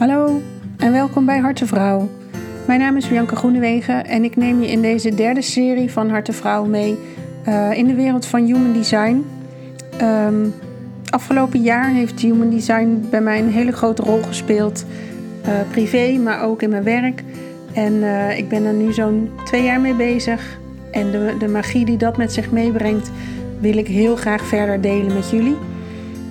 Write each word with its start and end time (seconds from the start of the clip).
Hallo 0.00 0.42
en 0.76 0.92
welkom 0.92 1.24
bij 1.24 1.38
Harte 1.38 1.66
Vrouw. 1.66 2.08
Mijn 2.66 2.80
naam 2.80 2.96
is 2.96 3.08
Bianca 3.08 3.36
Groenewegen 3.36 4.06
en 4.06 4.24
ik 4.24 4.36
neem 4.36 4.60
je 4.60 4.70
in 4.70 4.82
deze 4.82 5.14
derde 5.14 5.42
serie 5.42 5.90
van 5.90 6.10
Harte 6.10 6.32
Vrouw 6.32 6.64
mee 6.64 6.98
uh, 7.48 7.72
in 7.72 7.86
de 7.86 7.94
wereld 7.94 8.26
van 8.26 8.44
human 8.44 8.72
design. 8.72 9.24
Um, 10.02 10.54
afgelopen 11.10 11.62
jaar 11.62 11.88
heeft 11.88 12.20
human 12.20 12.50
design 12.50 13.06
bij 13.10 13.20
mij 13.20 13.38
een 13.38 13.50
hele 13.50 13.72
grote 13.72 14.02
rol 14.02 14.22
gespeeld, 14.22 14.84
uh, 15.46 15.52
privé, 15.70 16.18
maar 16.18 16.42
ook 16.42 16.62
in 16.62 16.70
mijn 16.70 16.84
werk. 16.84 17.22
En 17.72 17.92
uh, 17.92 18.38
ik 18.38 18.48
ben 18.48 18.64
er 18.64 18.74
nu 18.74 18.92
zo'n 18.92 19.30
twee 19.44 19.62
jaar 19.62 19.80
mee 19.80 19.94
bezig. 19.94 20.58
En 20.90 21.10
de, 21.10 21.34
de 21.38 21.48
magie 21.48 21.84
die 21.84 21.96
dat 21.96 22.16
met 22.16 22.32
zich 22.32 22.50
meebrengt, 22.50 23.10
wil 23.58 23.76
ik 23.76 23.86
heel 23.86 24.16
graag 24.16 24.44
verder 24.44 24.80
delen 24.80 25.14
met 25.14 25.30
jullie. 25.30 25.56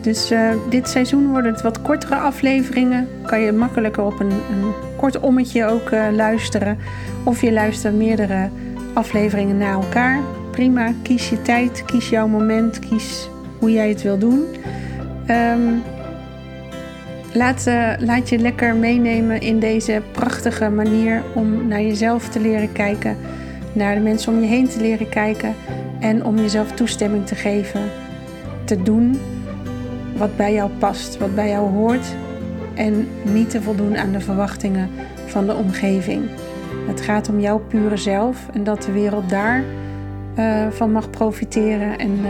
Dus 0.02 0.32
uh, 0.32 0.50
dit 0.70 0.90
seizoen 0.90 1.28
worden 1.28 1.52
het 1.52 1.62
wat 1.62 1.82
kortere 1.82 2.16
afleveringen. 2.16 3.08
Kan 3.26 3.40
je 3.40 3.52
makkelijker 3.52 4.04
op 4.04 4.20
een, 4.20 4.32
een 4.32 4.74
kort 4.98 5.20
ommetje 5.20 5.66
ook 5.66 5.92
uh, 5.92 6.06
luisteren. 6.12 6.78
Of 7.24 7.42
je 7.42 7.52
luistert 7.52 7.96
meerdere 7.96 8.50
afleveringen 8.94 9.58
na 9.58 9.72
elkaar. 9.72 10.20
Prima, 10.52 10.94
kies 11.02 11.30
je 11.30 11.42
tijd, 11.42 11.84
kies 11.86 12.10
jouw 12.10 12.28
moment, 12.28 12.80
kies 12.80 13.30
hoe 13.60 13.72
jij 13.72 13.90
het 13.90 14.02
wil 14.02 14.18
doen. 14.18 14.44
Um, 15.30 15.82
laat, 17.34 17.66
uh, 17.68 17.92
laat 18.00 18.30
je 18.30 18.38
lekker 18.38 18.76
meenemen 18.76 19.42
in 19.42 19.60
deze 19.60 20.02
prachtige 20.12 20.70
manier 20.70 21.24
om 21.34 21.68
naar 21.68 21.82
jezelf 21.82 22.30
te 22.30 22.40
leren 22.40 22.72
kijken. 22.72 23.18
Naar 23.74 23.96
de 23.96 24.02
mensen 24.02 24.34
om 24.34 24.42
je 24.42 24.48
heen 24.48 24.68
te 24.68 24.82
leren 24.82 25.10
kijken. 25.10 25.56
En 26.00 26.26
om 26.26 26.38
jezelf 26.38 26.72
toestemming 26.72 27.28
te 27.28 27.36
geven. 27.36 27.82
Te 28.66 28.84
doen 28.84 29.20
wat 30.20 30.38
bij 30.38 30.54
jou 30.54 30.70
past, 30.80 31.18
wat 31.18 31.36
bij 31.36 31.50
jou 31.50 31.70
hoort 31.70 32.16
en 32.76 33.08
niet 33.24 33.50
te 33.50 33.62
voldoen 33.62 33.98
aan 33.98 34.12
de 34.12 34.20
verwachtingen 34.20 34.90
van 35.26 35.46
de 35.46 35.56
omgeving. 35.56 36.30
Het 36.88 37.02
gaat 37.02 37.30
om 37.30 37.40
jouw 37.40 37.60
pure 37.60 37.98
zelf 37.98 38.50
en 38.54 38.64
dat 38.64 38.84
de 38.84 38.92
wereld 38.92 39.30
daar 39.30 39.64
uh, 40.38 40.68
van 40.70 40.92
mag 40.92 41.10
profiteren 41.10 41.98
en 41.98 42.20
uh, 42.20 42.30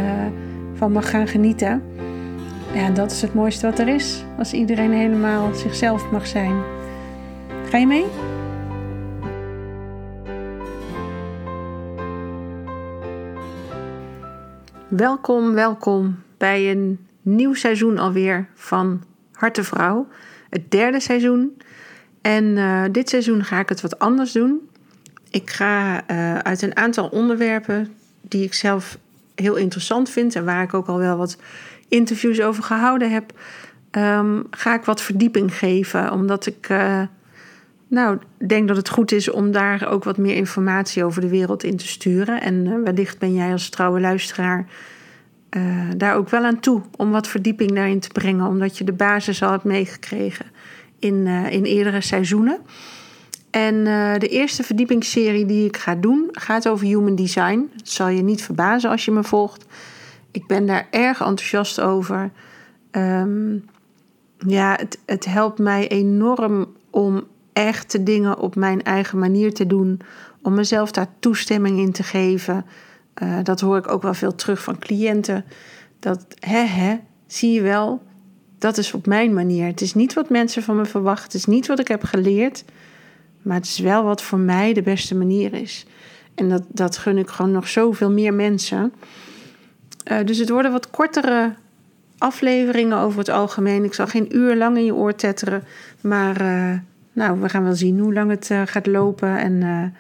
van 0.73 0.91
mag 0.91 1.09
gaan 1.09 1.27
genieten. 1.27 1.83
Ja, 2.73 2.89
dat 2.89 3.11
is 3.11 3.21
het 3.21 3.33
mooiste 3.33 3.65
wat 3.65 3.79
er 3.79 3.87
is, 3.87 4.23
als 4.37 4.53
iedereen 4.53 4.91
helemaal 4.91 5.53
zichzelf 5.53 6.11
mag 6.11 6.27
zijn. 6.27 6.61
Ga 7.69 7.77
je 7.77 7.87
mee? 7.87 8.05
Welkom, 14.87 15.53
welkom 15.53 16.15
bij 16.37 16.71
een 16.71 17.08
nieuw 17.35 17.53
seizoen 17.53 17.97
alweer 17.97 18.47
van 18.53 19.03
Harte 19.31 19.63
Vrouw. 19.63 20.08
Het 20.49 20.72
derde 20.72 20.99
seizoen. 20.99 21.58
En 22.21 22.44
uh, 22.44 22.83
dit 22.91 23.09
seizoen 23.09 23.44
ga 23.44 23.59
ik 23.59 23.69
het 23.69 23.81
wat 23.81 23.99
anders 23.99 24.31
doen. 24.31 24.69
Ik 25.30 25.49
ga 25.49 26.03
uh, 26.11 26.38
uit 26.38 26.61
een 26.61 26.75
aantal 26.75 27.08
onderwerpen 27.08 27.88
die 28.21 28.44
ik 28.44 28.53
zelf 28.53 28.97
heel 29.36 29.55
interessant 29.55 30.09
vind 30.09 30.36
en 30.36 30.45
waar 30.45 30.63
ik 30.63 30.73
ook 30.73 30.88
al 30.88 30.97
wel 30.97 31.17
wat 31.17 31.38
interviews 31.88 32.41
over 32.41 32.63
gehouden 32.63 33.11
heb, 33.11 33.31
um, 33.91 34.47
ga 34.52 34.73
ik 34.73 34.83
wat 34.83 35.02
verdieping 35.02 35.55
geven. 35.55 36.11
Omdat 36.11 36.45
ik 36.45 36.69
uh, 36.69 37.02
nou, 37.88 38.17
denk 38.47 38.67
dat 38.67 38.77
het 38.77 38.89
goed 38.89 39.11
is 39.11 39.30
om 39.30 39.52
daar 39.52 39.88
ook 39.89 40.03
wat 40.03 40.17
meer 40.17 40.36
informatie 40.36 41.03
over 41.03 41.21
de 41.21 41.30
wereld 41.30 41.64
in 41.64 41.77
te 41.77 41.88
sturen. 41.88 42.41
En 42.41 42.83
wellicht 42.83 43.19
ben 43.19 43.33
jij 43.33 43.52
als 43.52 43.69
trouwe 43.69 43.99
luisteraar 43.99 44.66
uh, 45.58 45.89
daar 45.97 46.16
ook 46.16 46.30
wel 46.30 46.44
aan 46.44 46.59
toe 46.59 46.81
om 46.95 47.11
wat 47.11 47.28
verdieping 47.28 47.72
daarin 47.72 48.00
te 48.00 48.09
brengen, 48.09 48.47
omdat 48.47 48.78
je 48.78 48.83
de 48.83 48.94
basis 48.94 49.44
al 49.44 49.52
hebt 49.52 49.64
meegekregen 49.64 50.45
in, 51.00 51.16
uh, 51.25 51.52
in 51.52 51.64
eerdere 51.64 52.02
seizoenen. 52.02 52.59
En 53.50 53.75
uh, 53.75 54.14
de 54.17 54.27
eerste 54.27 54.64
verdiepingsserie 54.64 55.45
die 55.45 55.66
ik 55.66 55.77
ga 55.77 55.95
doen 55.95 56.30
gaat 56.32 56.67
over 56.67 56.86
human 56.86 57.15
design. 57.15 57.70
Het 57.76 57.89
zal 57.89 58.08
je 58.08 58.21
niet 58.21 58.43
verbazen 58.43 58.89
als 58.89 59.05
je 59.05 59.11
me 59.11 59.23
volgt. 59.23 59.65
Ik 60.32 60.48
ben 60.48 60.65
daar 60.65 60.88
erg 60.92 61.20
enthousiast 61.20 61.80
over. 61.80 62.32
Um, 62.92 63.65
ja, 64.38 64.76
het, 64.80 64.99
het 65.05 65.26
helpt 65.26 65.59
mij 65.59 65.88
enorm 65.88 66.67
om 66.89 67.23
echte 67.54 68.04
dingen 68.04 68.39
op 68.39 68.55
mijn 68.55 68.83
eigen 68.83 69.20
manier 69.20 69.54
te 69.54 69.67
doen, 69.67 69.99
om 70.42 70.54
mezelf 70.54 70.92
daar 70.92 71.08
toestemming 71.20 71.80
in 71.80 71.92
te 71.92 72.04
geven. 72.04 72.65
Uh, 73.23 73.37
dat 73.43 73.59
hoor 73.59 73.77
ik 73.77 73.91
ook 73.91 74.02
wel 74.02 74.13
veel 74.13 74.35
terug 74.35 74.63
van 74.63 74.80
cliënten. 74.80 75.45
Dat, 75.99 76.25
hè, 76.39 76.63
hè, 76.63 76.99
zie 77.27 77.52
je 77.53 77.61
wel, 77.61 78.02
dat 78.57 78.77
is 78.77 78.93
op 78.93 79.05
mijn 79.05 79.33
manier. 79.33 79.65
Het 79.65 79.81
is 79.81 79.93
niet 79.93 80.13
wat 80.13 80.30
mensen 80.30 80.63
van 80.63 80.75
me 80.75 80.85
verwachten. 80.85 81.25
Het 81.25 81.33
is 81.33 81.45
niet 81.45 81.67
wat 81.67 81.79
ik 81.79 81.87
heb 81.87 82.03
geleerd. 82.03 82.63
Maar 83.41 83.55
het 83.55 83.65
is 83.65 83.79
wel 83.79 84.03
wat 84.03 84.21
voor 84.21 84.39
mij 84.39 84.73
de 84.73 84.81
beste 84.81 85.15
manier 85.15 85.53
is. 85.53 85.85
En 86.35 86.49
dat, 86.49 86.63
dat 86.67 86.97
gun 86.97 87.17
ik 87.17 87.29
gewoon 87.29 87.52
nog 87.52 87.67
zoveel 87.67 88.11
meer 88.11 88.33
mensen. 88.33 88.93
Uh, 90.11 90.17
dus 90.25 90.37
het 90.37 90.49
worden 90.49 90.71
wat 90.71 90.89
kortere 90.89 91.53
afleveringen 92.17 92.97
over 92.97 93.19
het 93.19 93.29
algemeen. 93.29 93.83
Ik 93.83 93.93
zal 93.93 94.08
geen 94.08 94.35
uur 94.35 94.55
lang 94.55 94.77
in 94.77 94.85
je 94.85 94.95
oor 94.95 95.15
tetteren. 95.15 95.63
Maar 96.02 96.41
uh, 96.41 96.77
nou, 97.13 97.41
we 97.41 97.49
gaan 97.49 97.63
wel 97.63 97.75
zien 97.75 97.99
hoe 97.99 98.13
lang 98.13 98.29
het 98.29 98.52
gaat 98.65 98.87
lopen. 98.87 99.37
En 99.37 99.93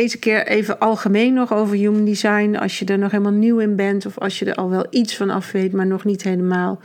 deze 0.00 0.18
keer 0.18 0.46
even 0.46 0.78
algemeen 0.78 1.34
nog 1.34 1.52
over 1.52 1.76
human 1.76 2.04
design. 2.04 2.56
Als 2.56 2.78
je 2.78 2.84
er 2.84 2.98
nog 2.98 3.10
helemaal 3.10 3.32
nieuw 3.32 3.58
in 3.58 3.76
bent 3.76 4.06
of 4.06 4.18
als 4.18 4.38
je 4.38 4.44
er 4.44 4.54
al 4.54 4.70
wel 4.70 4.86
iets 4.90 5.16
van 5.16 5.30
af 5.30 5.52
weet, 5.52 5.72
maar 5.72 5.86
nog 5.86 6.04
niet 6.04 6.22
helemaal 6.22 6.80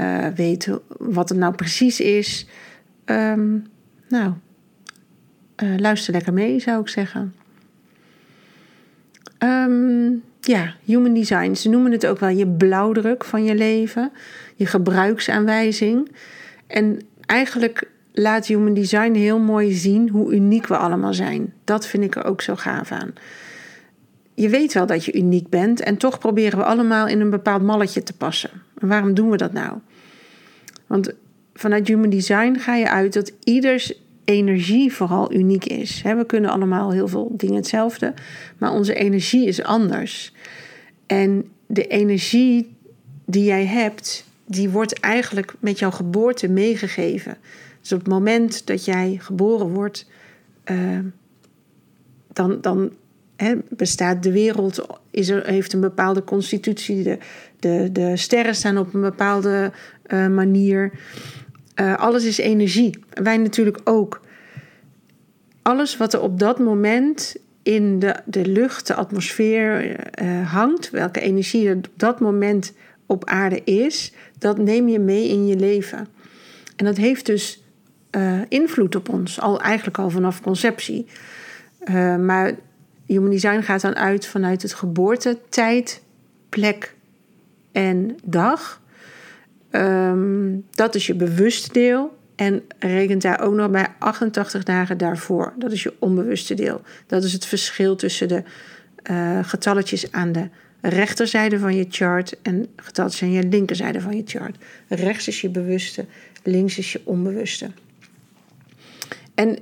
uh, 0.00 0.26
weet 0.26 0.68
wat 0.98 1.28
het 1.28 1.38
nou 1.38 1.54
precies 1.54 2.00
is. 2.00 2.46
Um, 3.04 3.66
nou, 4.08 4.32
uh, 5.62 5.76
luister 5.76 6.12
lekker 6.12 6.32
mee, 6.32 6.60
zou 6.60 6.80
ik 6.80 6.88
zeggen. 6.88 7.34
Um, 9.38 10.22
ja, 10.40 10.74
human 10.84 11.14
design. 11.14 11.54
Ze 11.54 11.68
noemen 11.68 11.92
het 11.92 12.06
ook 12.06 12.18
wel 12.18 12.28
je 12.28 12.48
blauwdruk 12.48 13.24
van 13.24 13.44
je 13.44 13.54
leven, 13.54 14.12
je 14.54 14.66
gebruiksaanwijzing. 14.66 16.10
En 16.66 17.00
eigenlijk 17.26 17.90
laat 18.16 18.46
Human 18.46 18.74
Design 18.74 19.12
heel 19.12 19.38
mooi 19.38 19.72
zien 19.72 20.08
hoe 20.08 20.34
uniek 20.34 20.66
we 20.66 20.76
allemaal 20.76 21.14
zijn. 21.14 21.52
Dat 21.64 21.86
vind 21.86 22.04
ik 22.04 22.16
er 22.16 22.24
ook 22.24 22.42
zo 22.42 22.56
gaaf 22.56 22.92
aan. 22.92 23.12
Je 24.34 24.48
weet 24.48 24.72
wel 24.72 24.86
dat 24.86 25.04
je 25.04 25.12
uniek 25.12 25.48
bent 25.48 25.80
en 25.80 25.96
toch 25.96 26.18
proberen 26.18 26.58
we 26.58 26.64
allemaal 26.64 27.06
in 27.06 27.20
een 27.20 27.30
bepaald 27.30 27.62
malletje 27.62 28.02
te 28.02 28.12
passen. 28.12 28.50
En 28.78 28.88
waarom 28.88 29.14
doen 29.14 29.30
we 29.30 29.36
dat 29.36 29.52
nou? 29.52 29.78
Want 30.86 31.12
vanuit 31.54 31.88
Human 31.88 32.10
Design 32.10 32.56
ga 32.58 32.74
je 32.74 32.90
uit 32.90 33.12
dat 33.12 33.32
ieders 33.44 33.92
energie 34.24 34.92
vooral 34.92 35.32
uniek 35.32 35.64
is. 35.64 36.02
We 36.02 36.24
kunnen 36.26 36.50
allemaal 36.50 36.92
heel 36.92 37.08
veel 37.08 37.32
dingen 37.36 37.54
hetzelfde, 37.54 38.14
maar 38.58 38.72
onze 38.72 38.94
energie 38.94 39.46
is 39.46 39.62
anders. 39.62 40.32
En 41.06 41.48
de 41.66 41.86
energie 41.86 42.76
die 43.24 43.44
jij 43.44 43.66
hebt, 43.66 44.24
die 44.46 44.70
wordt 44.70 45.00
eigenlijk 45.00 45.54
met 45.58 45.78
jouw 45.78 45.90
geboorte 45.90 46.48
meegegeven. 46.48 47.36
Dus 47.84 47.92
op 47.92 47.98
het 47.98 48.08
moment 48.08 48.66
dat 48.66 48.84
jij 48.84 49.18
geboren 49.20 49.68
wordt, 49.68 50.06
uh, 50.70 50.98
dan, 52.32 52.60
dan 52.60 52.92
hè, 53.36 53.54
bestaat 53.68 54.22
de 54.22 54.32
wereld, 54.32 54.86
is 55.10 55.28
er, 55.28 55.46
heeft 55.46 55.72
een 55.72 55.80
bepaalde 55.80 56.24
constitutie. 56.24 57.02
De, 57.02 57.18
de, 57.58 57.88
de 57.92 58.16
sterren 58.16 58.54
staan 58.54 58.78
op 58.78 58.94
een 58.94 59.00
bepaalde 59.00 59.72
uh, 60.06 60.28
manier. 60.28 60.92
Uh, 61.80 61.96
alles 61.96 62.24
is 62.24 62.38
energie. 62.38 62.98
Wij 63.10 63.36
natuurlijk 63.36 63.80
ook. 63.84 64.20
Alles 65.62 65.96
wat 65.96 66.12
er 66.12 66.20
op 66.20 66.38
dat 66.38 66.58
moment 66.58 67.36
in 67.62 67.98
de, 67.98 68.16
de 68.24 68.46
lucht, 68.46 68.86
de 68.86 68.94
atmosfeer 68.94 69.96
hangt, 70.44 70.90
welke 70.90 71.20
energie 71.20 71.68
er 71.68 71.76
op 71.76 71.88
dat 71.96 72.20
moment 72.20 72.72
op 73.06 73.24
aarde 73.24 73.64
is, 73.64 74.12
dat 74.38 74.58
neem 74.58 74.88
je 74.88 74.98
mee 74.98 75.28
in 75.28 75.46
je 75.46 75.56
leven. 75.56 76.08
En 76.76 76.84
dat 76.84 76.96
heeft 76.96 77.26
dus 77.26 77.63
uh, 78.16 78.40
invloed 78.48 78.94
op 78.94 79.08
ons, 79.08 79.40
al, 79.40 79.60
eigenlijk 79.60 79.98
al 79.98 80.10
vanaf 80.10 80.40
conceptie. 80.40 81.06
Uh, 81.84 82.16
maar 82.16 82.52
human 83.06 83.30
design 83.30 83.60
gaat 83.60 83.80
dan 83.80 83.96
uit 83.96 84.26
vanuit 84.26 84.62
het 84.62 84.74
geboorte, 84.74 85.38
tijd, 85.48 86.02
plek 86.48 86.94
en 87.72 88.16
dag. 88.24 88.82
Um, 89.70 90.64
dat 90.70 90.94
is 90.94 91.06
je 91.06 91.14
bewuste 91.14 91.72
deel. 91.72 92.16
En 92.36 92.62
rekent 92.78 93.22
daar 93.22 93.40
ook 93.40 93.54
nog 93.54 93.70
bij 93.70 93.86
88 93.98 94.62
dagen 94.62 94.98
daarvoor. 94.98 95.52
Dat 95.58 95.72
is 95.72 95.82
je 95.82 95.94
onbewuste 95.98 96.54
deel. 96.54 96.80
Dat 97.06 97.24
is 97.24 97.32
het 97.32 97.46
verschil 97.46 97.96
tussen 97.96 98.28
de 98.28 98.42
uh, 99.10 99.38
getalletjes 99.42 100.12
aan 100.12 100.32
de 100.32 100.48
rechterzijde 100.80 101.58
van 101.58 101.76
je 101.76 101.86
chart 101.88 102.36
en 102.42 102.66
getalletjes 102.76 103.22
aan 103.22 103.32
je 103.32 103.48
linkerzijde 103.48 104.00
van 104.00 104.16
je 104.16 104.22
chart. 104.24 104.56
Rechts 104.88 105.28
is 105.28 105.40
je 105.40 105.48
bewuste, 105.50 106.04
links 106.42 106.78
is 106.78 106.92
je 106.92 107.00
onbewuste. 107.04 107.70
En 109.34 109.58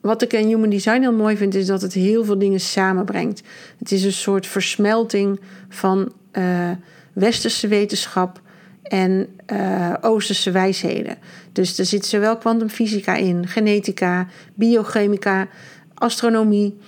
wat 0.00 0.22
ik 0.22 0.32
in 0.32 0.46
Human 0.46 0.70
Design 0.70 1.00
heel 1.00 1.12
mooi 1.12 1.36
vind, 1.36 1.54
is 1.54 1.66
dat 1.66 1.82
het 1.82 1.92
heel 1.92 2.24
veel 2.24 2.38
dingen 2.38 2.60
samenbrengt. 2.60 3.42
Het 3.78 3.92
is 3.92 4.04
een 4.04 4.12
soort 4.12 4.46
versmelting 4.46 5.40
van 5.68 6.12
uh, 6.32 6.70
westerse 7.12 7.68
wetenschap 7.68 8.40
en 8.82 9.26
uh, 9.52 9.94
Oosterse 10.00 10.50
wijsheden. 10.50 11.16
Dus 11.52 11.78
er 11.78 11.84
zit 11.84 12.06
zowel 12.06 12.36
kwantumfysica 12.36 13.14
in, 13.14 13.46
genetica, 13.46 14.26
biochemica, 14.54 15.48
astronomie, 15.94 16.78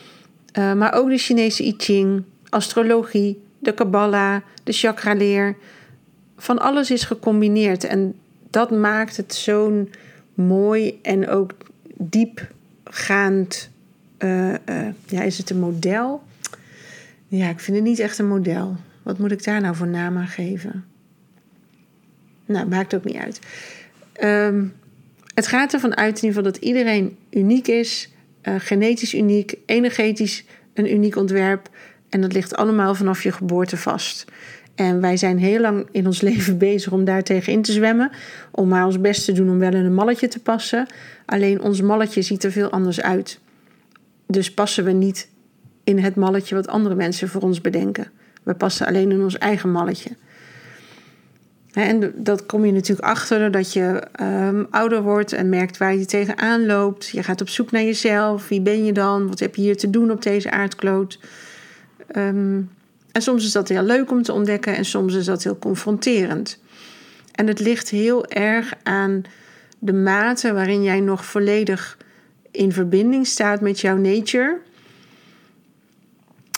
uh, 0.58 0.73
maar 0.73 0.93
ook 0.93 1.08
de 1.08 1.19
Chinese 1.19 1.64
I 1.64 1.75
Ching, 1.76 2.23
astrologie, 2.49 3.43
de 3.58 3.75
Kabbalah, 3.75 4.40
de 4.64 4.73
chakraleer. 4.73 5.56
Van 6.37 6.58
alles 6.58 6.90
is 6.90 7.05
gecombineerd 7.05 7.85
en 7.85 8.14
dat 8.50 8.70
maakt 8.70 9.17
het 9.17 9.35
zo'n 9.35 9.90
mooi 10.35 10.99
en 11.02 11.29
ook 11.29 11.52
diepgaand. 11.99 13.71
Uh, 14.19 14.55
ja, 15.06 15.23
is 15.23 15.39
het 15.39 15.50
een 15.50 15.59
model? 15.59 16.23
Ja, 17.29 17.49
ik 17.49 17.61
vind 17.61 17.77
het 17.77 17.87
niet 17.87 17.99
echt 17.99 18.19
een 18.19 18.29
model. 18.29 18.77
Wat 19.03 19.19
moet 19.19 19.33
ik 19.33 19.45
daar 19.45 19.61
nou 19.61 19.77
voor 19.77 19.89
naam 19.89 20.17
aan 20.17 20.27
geven? 20.27 20.85
Nou, 22.47 22.69
maakt 22.69 22.95
ook 22.95 23.05
niet 23.05 23.17
uit. 23.17 23.41
Um, 24.23 24.75
het 25.35 25.47
gaat 25.47 25.73
ervan 25.73 25.97
uit 25.97 26.09
in 26.09 26.25
ieder 26.25 26.29
geval 26.29 26.53
dat 26.53 26.62
iedereen 26.62 27.17
uniek 27.31 27.69
is, 27.69 28.12
uh, 28.43 28.55
genetisch 28.59 29.15
uniek, 29.15 29.55
energetisch 29.67 30.45
een 30.75 30.93
uniek 30.93 31.17
ontwerp. 31.17 31.71
En 32.09 32.21
dat 32.21 32.33
ligt 32.33 32.56
allemaal 32.56 32.95
vanaf 32.95 33.23
je 33.23 33.33
geboorte 33.33 33.77
vast. 33.77 34.25
En 34.79 35.01
wij 35.01 35.17
zijn 35.17 35.39
heel 35.39 35.61
lang 35.61 35.89
in 35.91 36.07
ons 36.07 36.21
leven 36.29 36.59
bezig 36.59 36.93
om 36.93 37.05
daar 37.05 37.23
tegen 37.23 37.53
in 37.53 37.63
te 37.63 37.73
zwemmen. 37.73 38.11
Om 38.51 38.69
maar 38.69 38.87
ons 38.87 39.01
best 39.01 39.25
te 39.25 39.33
doen 39.33 39.51
om 39.51 39.59
wel 39.59 39.75
in 39.75 39.85
een 39.85 39.95
malletje 39.95 40.29
te 40.29 40.39
passen. 40.39 40.87
Alleen 41.25 41.61
ons 41.61 41.81
malletje 41.81 42.23
ziet 42.23 42.45
er 42.45 42.53
veel 42.53 42.71
anders 42.71 43.01
uit. 43.01 43.41
Dus 44.27 44.55
passen 44.55 44.85
we 44.85 44.93
niet 44.93 45.29
in 45.85 45.99
het 45.99 46.15
malletje 46.15 46.55
wat 46.55 46.69
andere 46.69 46.95
mensen 46.95 47.29
voor 47.29 47.41
ons 47.41 47.61
bedenken. 47.61 48.11
We 48.43 48.55
passen 48.55 48.87
alleen 48.87 49.11
in 49.11 49.23
ons 49.23 49.39
eigen 49.39 49.71
malletje. 49.71 50.11
En 51.73 52.13
dat 52.17 52.47
kom 52.47 52.65
je 52.65 52.73
natuurlijk 52.73 53.09
achter 53.09 53.39
doordat 53.39 53.73
je 53.73 54.03
um, 54.21 54.67
ouder 54.71 55.03
wordt 55.03 55.33
en 55.33 55.49
merkt 55.49 55.77
waar 55.77 55.95
je 55.95 56.05
tegenaan 56.05 56.67
loopt. 56.67 57.09
Je 57.09 57.23
gaat 57.23 57.41
op 57.41 57.49
zoek 57.49 57.71
naar 57.71 57.83
jezelf. 57.83 58.49
Wie 58.49 58.61
ben 58.61 58.85
je 58.85 58.93
dan? 58.93 59.29
Wat 59.29 59.39
heb 59.39 59.55
je 59.55 59.63
hier 59.63 59.77
te 59.77 59.91
doen 59.91 60.11
op 60.11 60.23
deze 60.23 60.51
aardkloot? 60.51 61.19
Um, 62.17 62.71
en 63.19 63.25
soms 63.25 63.44
is 63.44 63.53
dat 63.53 63.69
heel 63.69 63.82
leuk 63.82 64.11
om 64.11 64.23
te 64.23 64.32
ontdekken 64.32 64.76
en 64.76 64.85
soms 64.85 65.15
is 65.15 65.25
dat 65.25 65.43
heel 65.43 65.59
confronterend. 65.59 66.59
En 67.32 67.47
het 67.47 67.61
ligt 67.61 67.88
heel 67.88 68.26
erg 68.26 68.73
aan 68.82 69.23
de 69.79 69.93
mate 69.93 70.53
waarin 70.53 70.82
jij 70.82 71.00
nog 71.00 71.25
volledig 71.25 71.99
in 72.50 72.73
verbinding 72.73 73.26
staat 73.26 73.61
met 73.61 73.81
jouw 73.81 73.97
nature. 73.97 74.61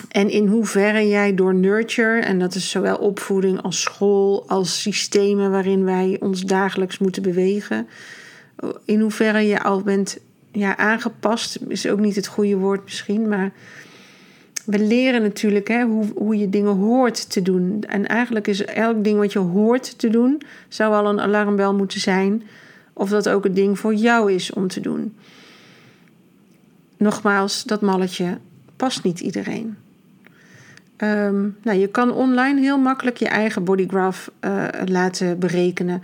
En 0.09 0.29
in 0.29 0.47
hoeverre 0.47 1.07
jij 1.07 1.35
door 1.35 1.53
nurture, 1.53 2.19
en 2.19 2.39
dat 2.39 2.55
is 2.55 2.69
zowel 2.69 2.97
opvoeding 2.97 3.61
als 3.61 3.81
school, 3.81 4.49
als 4.49 4.81
systemen 4.81 5.51
waarin 5.51 5.83
wij 5.83 6.17
ons 6.19 6.41
dagelijks 6.41 6.97
moeten 6.97 7.21
bewegen, 7.21 7.87
in 8.85 8.99
hoeverre 8.99 9.47
je 9.47 9.63
al 9.63 9.81
bent 9.81 10.17
ja, 10.51 10.77
aangepast, 10.77 11.59
is 11.67 11.87
ook 11.87 11.99
niet 11.99 12.15
het 12.15 12.27
goede 12.27 12.55
woord 12.55 12.83
misschien, 12.83 13.27
maar 13.27 13.51
we 14.65 14.79
leren 14.79 15.21
natuurlijk 15.21 15.67
hè, 15.67 15.83
hoe, 15.83 16.05
hoe 16.15 16.37
je 16.37 16.49
dingen 16.49 16.75
hoort 16.75 17.29
te 17.29 17.41
doen. 17.41 17.83
En 17.87 18.07
eigenlijk 18.07 18.47
is 18.47 18.65
elk 18.65 19.03
ding 19.03 19.17
wat 19.17 19.33
je 19.33 19.39
hoort 19.39 19.99
te 19.99 20.09
doen, 20.09 20.41
zou 20.67 20.93
al 20.93 21.09
een 21.09 21.19
alarmbel 21.19 21.73
moeten 21.73 21.99
zijn. 21.99 22.43
Of 22.93 23.09
dat 23.09 23.29
ook 23.29 23.43
het 23.43 23.55
ding 23.55 23.79
voor 23.79 23.93
jou 23.93 24.31
is 24.31 24.53
om 24.53 24.67
te 24.67 24.79
doen. 24.79 25.15
Nogmaals, 26.97 27.63
dat 27.63 27.81
malletje 27.81 28.37
past 28.75 29.03
niet 29.03 29.19
iedereen. 29.19 29.77
Ehm, 30.97 31.47
nou, 31.61 31.79
je 31.79 31.87
kan 31.87 32.13
online 32.13 32.59
heel 32.59 32.77
makkelijk 32.77 33.17
je 33.17 33.27
eigen 33.27 33.63
bodygraph 33.63 34.31
uh, 34.41 34.67
laten 34.85 35.39
berekenen. 35.39 36.03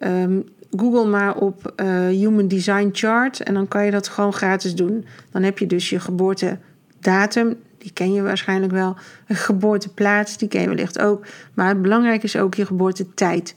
Um, 0.00 0.44
Google 0.76 1.06
maar 1.06 1.36
op 1.36 1.72
uh, 1.76 2.06
Human 2.06 2.48
Design 2.48 2.88
Chart 2.92 3.42
en 3.42 3.54
dan 3.54 3.68
kan 3.68 3.84
je 3.84 3.90
dat 3.90 4.08
gewoon 4.08 4.32
gratis 4.32 4.74
doen. 4.74 5.04
Dan 5.30 5.42
heb 5.42 5.58
je 5.58 5.66
dus 5.66 5.90
je 5.90 6.00
geboortedatum, 6.00 7.56
die 7.88 8.06
ken 8.06 8.12
je 8.12 8.22
waarschijnlijk 8.22 8.72
wel. 8.72 8.96
Een 9.26 9.36
geboorteplaats, 9.36 10.38
die 10.38 10.48
ken 10.48 10.60
je 10.60 10.68
wellicht 10.68 10.98
ook. 10.98 11.26
Maar 11.54 11.68
het 11.68 11.82
belangrijke 11.82 12.24
is 12.24 12.36
ook 12.36 12.54
je 12.54 12.66
geboortetijd. 12.66 13.54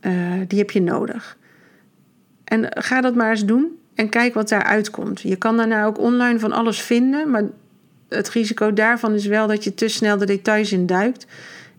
Uh, 0.00 0.12
die 0.48 0.58
heb 0.58 0.70
je 0.70 0.82
nodig. 0.82 1.36
En 2.44 2.66
ga 2.70 3.00
dat 3.00 3.14
maar 3.14 3.30
eens 3.30 3.44
doen 3.44 3.78
en 3.94 4.08
kijk 4.08 4.34
wat 4.34 4.48
daaruit 4.48 4.90
komt. 4.90 5.20
Je 5.20 5.36
kan 5.36 5.56
daarna 5.56 5.84
ook 5.84 5.98
online 5.98 6.38
van 6.38 6.52
alles 6.52 6.80
vinden, 6.80 7.30
maar 7.30 7.44
het 8.08 8.28
risico 8.28 8.72
daarvan 8.72 9.14
is 9.14 9.26
wel 9.26 9.46
dat 9.46 9.64
je 9.64 9.74
te 9.74 9.88
snel 9.88 10.16
de 10.16 10.26
details 10.26 10.72
induikt. 10.72 11.26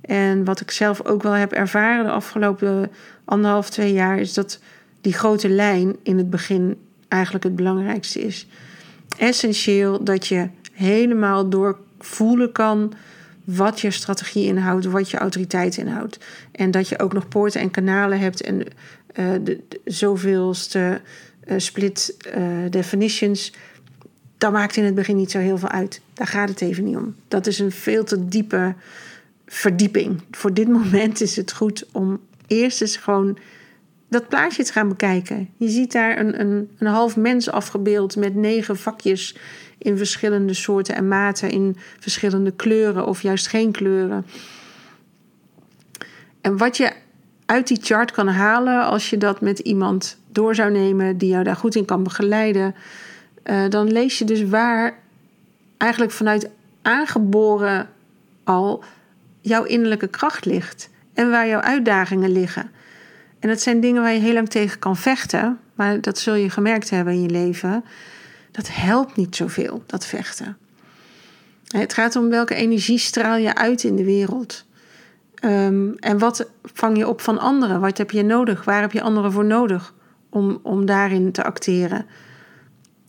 En 0.02 0.44
wat 0.44 0.62
ik 0.62 0.72
zelf 0.72 1.06
ook 1.06 1.24
wel 1.24 1.32
heb 1.32 1.52
ervaren 1.52 2.06
de 2.06 2.12
afgelopen 2.12 2.92
anderhalf, 3.26 3.70
twee 3.70 3.94
jaar, 3.94 4.20
is 4.20 4.34
dat 4.34 4.60
die 5.02 5.14
grote 5.14 5.50
lijn 5.50 5.96
in 6.04 6.18
het 6.18 6.30
begin 6.30 6.78
eigenlijk 7.08 7.44
het 7.44 7.56
belangrijkste 7.56 8.22
is. 8.22 8.48
Essentieel 9.18 10.04
dat 10.04 10.28
je 10.28 10.50
helemaal 10.75 11.50
doorvoelen 11.50 12.51
kan 12.51 12.94
wat 13.44 13.81
je 13.81 13.92
strategie 13.92 14.45
inhoudt, 14.45 14.86
wat 14.86 15.10
je 15.10 15.18
autoriteit 15.18 15.77
inhoudt. 15.77 16.19
En 16.51 16.72
dat 16.72 16.89
je 16.89 17.00
ook 17.00 17.13
nog 17.13 17.27
poorten 17.27 17.62
en 17.62 17.72
kanalen 17.72 18.19
hebt 18.19 18.42
en 18.42 18.57
uh, 18.57 18.66
de, 19.44 19.60
zoveelste 19.86 21.01
uh, 21.48 21.54
split 21.57 22.18
uh, 22.38 22.48
definitions. 22.69 23.54
Dat 24.38 24.51
maakt 24.51 24.75
in 24.75 24.83
het 24.83 24.95
begin 24.95 25.16
niet 25.16 25.31
zo 25.31 25.39
heel 25.39 25.57
veel 25.57 25.69
uit. 25.69 26.01
Daar 26.13 26.27
gaat 26.27 26.50
het 26.50 26.62
even 26.62 26.83
niet 26.83 26.95
om. 26.95 27.16
Dat 27.27 27.48
is 27.48 27.60
een 27.60 27.72
veel 27.72 28.04
te 28.04 28.27
diepe 28.27 28.74
verdieping. 29.45 30.22
Voor 30.31 30.54
dit 30.54 30.68
moment 30.68 31.22
is 31.22 31.36
het 31.36 31.51
goed 31.51 31.86
om 31.92 32.19
eerst 32.48 32.81
eens 32.81 32.98
gewoon 32.98 33.38
dat 34.10 34.27
plaatje 34.27 34.63
te 34.63 34.72
gaan 34.72 34.88
bekijken. 34.88 35.50
Je 35.57 35.69
ziet 35.69 35.92
daar 35.92 36.19
een, 36.19 36.39
een, 36.39 36.69
een 36.77 36.88
half 36.88 37.16
mens 37.16 37.50
afgebeeld 37.50 38.16
met 38.16 38.36
negen 38.36 38.77
vakjes 38.77 39.36
in 39.86 39.98
verschillende 39.98 40.54
soorten 40.54 40.96
en 40.96 41.08
maten, 41.08 41.50
in 41.50 41.78
verschillende 42.00 42.52
kleuren 42.52 43.06
of 43.06 43.22
juist 43.22 43.48
geen 43.48 43.72
kleuren. 43.72 44.26
En 46.42 46.58
wat 46.58 46.78
je 46.78 46.92
uit 47.46 47.68
die 47.68 47.80
chart 47.82 48.12
kan 48.12 48.28
halen 48.28 48.86
als 48.86 49.10
je 49.10 49.18
dat 49.18 49.42
met 49.42 49.60
iemand 49.60 50.18
door 50.32 50.56
zou 50.56 50.72
nemen 50.72 51.18
die 51.18 51.30
jou 51.30 51.44
daar 51.44 51.56
goed 51.56 51.76
in 51.76 51.86
kan 51.86 52.04
begeleiden, 52.04 52.76
uh, 53.44 53.70
dan 53.70 53.92
lees 53.92 54.18
je 54.18 54.26
dus 54.26 54.44
waar 54.44 55.00
eigenlijk 55.78 56.12
vanuit 56.12 56.50
aangeboren 56.82 57.90
al 58.44 58.84
jouw 59.42 59.64
innerlijke 59.64 60.08
kracht 60.08 60.46
ligt 60.46 60.90
en 61.14 61.30
waar 61.30 61.48
jouw 61.48 61.62
uitdagingen 61.62 62.32
liggen. 62.32 62.72
En 63.40 63.50
dat 63.50 63.62
zijn 63.62 63.80
dingen 63.80 64.02
waar 64.02 64.14
je 64.14 64.20
heel 64.20 64.34
lang 64.34 64.50
tegen 64.50 64.80
kan 64.80 64.98
vechten, 64.98 65.60
maar 65.75 66.01
dat 66.01 66.18
zul 66.18 66.36
je 66.36 66.50
gemerkt 66.50 66.89
hebben 66.89 67.13
in 67.13 67.22
je 67.22 67.30
leven 67.30 67.84
dat 68.56 68.68
helpt 68.72 69.16
niet 69.16 69.36
zoveel, 69.36 69.84
dat 69.86 70.06
vechten. 70.06 70.58
Het 71.68 71.94
gaat 71.94 72.16
om 72.16 72.30
welke 72.30 72.56
energie 72.56 72.98
straal 72.98 73.38
je 73.38 73.56
uit 73.56 73.84
in 73.84 73.96
de 73.96 74.04
wereld. 74.04 74.66
Um, 75.42 75.96
en 76.00 76.18
wat 76.18 76.50
vang 76.64 76.98
je 76.98 77.08
op 77.08 77.22
van 77.22 77.40
anderen? 77.40 77.80
Wat 77.80 77.98
heb 77.98 78.12
je 78.12 78.24
nodig? 78.24 78.64
Waar 78.64 78.82
heb 78.82 78.92
je 78.92 79.02
anderen 79.02 79.32
voor 79.32 79.46
nodig 79.46 79.94
om, 80.30 80.60
om 80.62 80.86
daarin 80.86 81.32
te 81.32 81.44
acteren? 81.44 82.06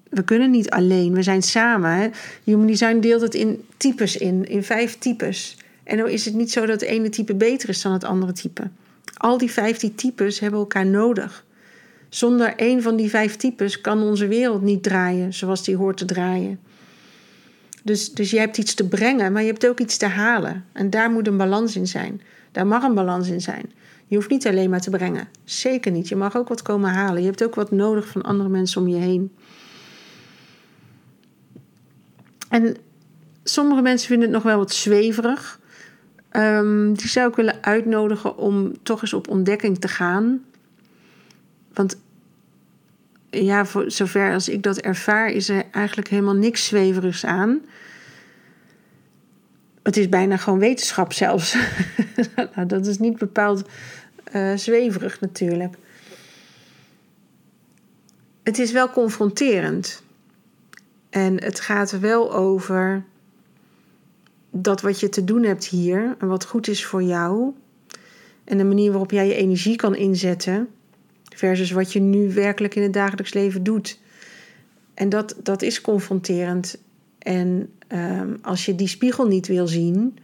We 0.09 0.25
kunnen 0.25 0.51
niet 0.51 0.71
alleen, 0.71 1.13
we 1.13 1.23
zijn 1.23 1.43
samen. 1.43 1.91
Hè? 1.91 2.09
Human 2.45 2.67
Design 2.67 3.01
deelt 3.01 3.21
het 3.21 3.35
in 3.35 3.65
types 3.77 4.17
in, 4.17 4.49
in 4.49 4.63
vijf 4.63 4.99
types. 4.99 5.59
En 5.85 5.97
dan 5.97 6.09
is 6.09 6.25
het 6.25 6.35
niet 6.35 6.53
zo 6.53 6.61
dat 6.61 6.81
het 6.81 6.91
ene 6.91 7.09
type 7.09 7.35
beter 7.35 7.69
is 7.69 7.83
dan 7.83 7.93
het 7.93 8.05
andere 8.05 8.33
type. 8.33 8.71
Al 9.17 9.39
die 9.39 9.51
vijftien 9.51 9.95
types 9.95 10.41
hebben 10.41 10.61
elkaar 10.61 10.87
nodig. 10.87 11.45
Zonder 12.17 12.53
een 12.57 12.83
van 12.83 12.97
die 12.97 13.11
vijf 13.11 13.37
types 13.37 13.81
kan 13.81 14.03
onze 14.03 14.27
wereld 14.27 14.63
niet 14.63 14.83
draaien 14.83 15.35
zoals 15.35 15.65
die 15.65 15.77
hoort 15.77 15.97
te 15.97 16.05
draaien. 16.05 16.61
Dus, 17.83 18.13
dus 18.13 18.31
je 18.31 18.39
hebt 18.39 18.59
iets 18.59 18.75
te 18.75 18.89
brengen, 18.89 19.33
maar 19.33 19.43
je 19.43 19.49
hebt 19.49 19.69
ook 19.69 19.81
iets 19.81 19.97
te 19.97 20.07
halen. 20.07 20.65
En 20.73 20.91
daar 20.91 21.11
moet 21.11 21.27
een 21.27 21.37
balans 21.37 21.77
in 21.77 21.87
zijn. 21.87 22.23
Daar 22.53 22.67
mag 22.67 22.83
een 22.83 22.95
balans 22.95 23.29
in 23.29 23.41
zijn. 23.41 23.73
Je 24.07 24.17
hoeft 24.17 24.31
niet 24.31 24.47
alleen 24.47 24.71
maar 24.71 24.81
te 24.81 24.91
brengen. 24.91 25.29
Zeker 25.45 25.93
niet. 25.93 26.09
Je 26.09 26.17
mag 26.17 26.37
ook 26.37 26.49
wat 26.49 26.63
komen 26.63 26.91
halen. 26.91 27.21
Je 27.21 27.29
hebt 27.29 27.45
ook 27.45 27.55
wat 27.55 27.71
nodig 27.71 28.07
van 28.07 28.23
andere 28.23 28.49
mensen 28.49 28.81
om 28.81 28.89
je 28.89 29.01
heen. 29.01 29.33
En 32.49 32.77
sommige 33.45 33.83
mensen 33.83 34.09
vinden 34.09 34.27
het 34.27 34.37
nog 34.37 34.45
wel 34.45 34.59
wat 34.59 34.73
zweverig. 34.73 35.61
Um, 36.33 36.95
die 36.95 37.09
zou 37.09 37.29
ik 37.29 37.37
willen 37.37 37.63
uitnodigen 37.63 38.37
om 38.37 38.83
toch 38.83 39.03
eens 39.03 39.13
op 39.13 39.29
ontdekking 39.29 39.79
te 39.79 39.89
gaan. 39.89 40.45
Want 41.73 42.05
ja, 43.31 43.67
voor 43.67 43.91
zover 43.91 44.33
als 44.33 44.49
ik 44.49 44.63
dat 44.63 44.79
ervaar, 44.79 45.31
is 45.31 45.49
er 45.49 45.65
eigenlijk 45.71 46.09
helemaal 46.09 46.35
niks 46.35 46.67
zweverigs 46.67 47.25
aan. 47.25 47.61
Het 49.83 49.97
is 49.97 50.09
bijna 50.09 50.37
gewoon 50.37 50.59
wetenschap 50.59 51.13
zelfs. 51.13 51.57
nou, 52.55 52.67
dat 52.67 52.87
is 52.87 52.99
niet 52.99 53.19
bepaald 53.19 53.69
uh, 54.33 54.57
zweverig 54.57 55.21
natuurlijk. 55.21 55.75
Het 58.43 58.59
is 58.59 58.73
wel 58.73 58.91
confronterend. 58.91 60.03
En 61.11 61.43
het 61.43 61.61
gaat 61.61 62.01
wel 62.01 62.35
over 62.35 63.05
dat 64.51 64.81
wat 64.81 65.01
je 65.01 65.09
te 65.09 65.25
doen 65.25 65.43
hebt 65.43 65.67
hier 65.67 66.17
en 66.19 66.27
wat 66.27 66.45
goed 66.45 66.69
is 66.69 66.85
voor 66.85 67.03
jou, 67.03 67.55
En 68.45 68.59
de 68.59 68.65
manier 68.65 68.91
waarop 68.91 69.11
jij 69.11 69.27
je 69.27 69.35
energie 69.35 69.77
kan 69.77 69.95
inzetten. 69.95 70.69
Versus 71.37 71.71
wat 71.71 71.93
je 71.93 72.01
nu 72.01 72.33
werkelijk 72.33 72.75
in 72.75 72.83
het 72.83 72.93
dagelijks 72.93 73.33
leven 73.33 73.63
doet. 73.63 74.01
En 74.95 75.09
dat, 75.09 75.37
dat 75.43 75.63
is 75.63 75.81
confronterend. 75.81 76.79
En 77.19 77.73
ehm, 77.89 78.37
als 78.43 78.65
je 78.65 78.75
die 78.75 78.89
spiegel 78.89 79.27
niet 79.27 79.47
wil 79.47 79.67
zien, 79.67 80.19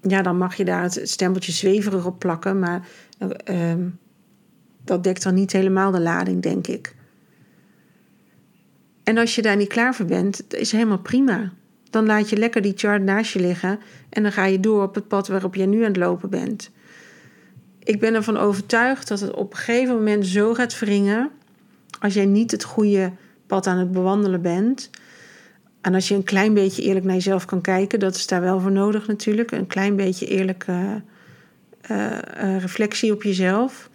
ja, 0.00 0.22
dan 0.22 0.36
mag 0.36 0.54
je 0.54 0.64
daar 0.64 0.82
het 0.82 1.00
stempeltje 1.02 1.52
zweverig 1.52 2.06
op 2.06 2.18
plakken. 2.18 2.58
Maar 2.58 2.88
ehm, 3.44 3.88
dat 4.84 5.04
dekt 5.04 5.22
dan 5.22 5.34
niet 5.34 5.52
helemaal 5.52 5.90
de 5.90 6.00
lading, 6.00 6.42
denk 6.42 6.66
ik. 6.66 6.94
En 9.02 9.18
als 9.18 9.34
je 9.34 9.42
daar 9.42 9.56
niet 9.56 9.68
klaar 9.68 9.94
voor 9.94 10.06
bent, 10.06 10.44
dat 10.48 10.60
is 10.60 10.72
helemaal 10.72 10.98
prima. 10.98 11.52
Dan 11.90 12.06
laat 12.06 12.30
je 12.30 12.36
lekker 12.36 12.62
die 12.62 12.72
chart 12.76 13.02
naast 13.02 13.32
je 13.32 13.40
liggen 13.40 13.78
en 14.08 14.22
dan 14.22 14.32
ga 14.32 14.44
je 14.44 14.60
door 14.60 14.82
op 14.82 14.94
het 14.94 15.08
pad 15.08 15.28
waarop 15.28 15.54
jij 15.54 15.66
nu 15.66 15.78
aan 15.78 15.88
het 15.88 15.96
lopen 15.96 16.30
bent. 16.30 16.70
Ik 17.84 18.00
ben 18.00 18.14
ervan 18.14 18.36
overtuigd 18.36 19.08
dat 19.08 19.20
het 19.20 19.34
op 19.34 19.52
een 19.52 19.58
gegeven 19.58 19.94
moment 19.94 20.26
zo 20.26 20.54
gaat 20.54 20.78
wringen. 20.78 21.30
Als 22.00 22.14
jij 22.14 22.26
niet 22.26 22.50
het 22.50 22.64
goede 22.64 23.12
pad 23.46 23.66
aan 23.66 23.78
het 23.78 23.92
bewandelen 23.92 24.42
bent. 24.42 24.90
En 25.80 25.94
als 25.94 26.08
je 26.08 26.14
een 26.14 26.24
klein 26.24 26.54
beetje 26.54 26.82
eerlijk 26.82 27.04
naar 27.04 27.14
jezelf 27.14 27.44
kan 27.44 27.60
kijken, 27.60 27.98
dat 27.98 28.14
is 28.14 28.26
daar 28.26 28.40
wel 28.40 28.60
voor 28.60 28.72
nodig 28.72 29.06
natuurlijk. 29.06 29.50
Een 29.50 29.66
klein 29.66 29.96
beetje 29.96 30.26
eerlijke 30.26 31.02
uh, 31.90 32.06
uh, 32.42 32.58
reflectie 32.60 33.12
op 33.12 33.22
jezelf. 33.22 33.90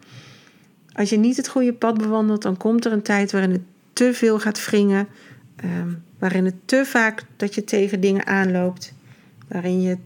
Als 0.94 1.10
je 1.10 1.18
niet 1.18 1.38
het 1.38 1.48
goede 1.48 1.74
pad 1.74 1.98
bewandelt, 1.98 2.42
dan 2.42 2.58
komt 2.58 2.86
er 2.86 2.92
een 2.92 3.02
tijd 3.02 3.32
waarin 3.32 3.52
het 3.52 3.62
te 3.94 4.14
veel 4.14 4.40
gaat 4.40 4.66
wringen. 4.66 5.08
Ehm, 5.56 5.90
waarin 6.20 6.46
het 6.46 6.56
te 6.66 6.84
vaak 6.86 7.24
dat 7.36 7.56
je 7.56 7.64
tegen 7.64 8.00
dingen 8.00 8.26
aanloopt. 8.26 8.94
Waarin 9.48 9.82
je 9.82 9.98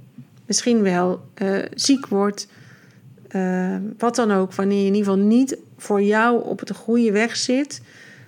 misschien 0.46 0.82
wel 0.82 1.26
uh, 1.42 1.66
ziek 1.74 2.08
wordt. 2.08 2.48
Uh, 3.36 3.76
wat 3.98 4.16
dan 4.16 4.32
ook. 4.32 4.54
Wanneer 4.54 4.80
je 4.80 4.86
in 4.86 4.94
ieder 4.96 5.12
geval 5.12 5.28
niet 5.28 5.58
voor 5.78 6.02
jou 6.02 6.44
op 6.44 6.66
de 6.66 6.74
goede 6.74 7.12
weg 7.12 7.36
zit. 7.36 7.82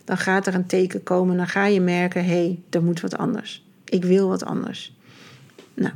Dan 0.05 0.17
gaat 0.17 0.47
er 0.47 0.53
een 0.53 0.65
teken 0.65 1.03
komen. 1.03 1.37
Dan 1.37 1.47
ga 1.47 1.65
je 1.65 1.81
merken: 1.81 2.25
hé, 2.25 2.31
hey, 2.31 2.59
er 2.69 2.83
moet 2.83 3.01
wat 3.01 3.17
anders. 3.17 3.65
Ik 3.85 4.03
wil 4.03 4.27
wat 4.27 4.45
anders. 4.45 4.95
Nou, 5.73 5.93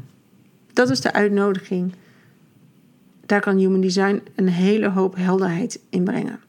dat 0.74 0.90
is 0.90 1.02
de 1.02 1.14
uitnodiging. 1.14 1.94
Daar 3.26 3.42
kan 3.42 3.58
Human 3.58 3.82
Design 3.82 4.22
een 4.36 4.50
hele 4.50 4.90
hoop 4.90 5.16
helderheid 5.16 5.80
in 5.90 6.04
brengen. 6.04 6.40